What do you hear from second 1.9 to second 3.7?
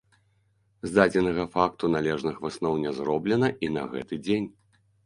належных высноў не зроблена